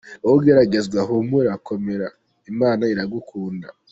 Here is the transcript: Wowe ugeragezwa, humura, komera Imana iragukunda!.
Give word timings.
Wowe 0.23 0.35
ugeragezwa, 0.39 0.99
humura, 1.07 1.51
komera 1.67 2.07
Imana 2.51 2.83
iragukunda!. 2.93 3.67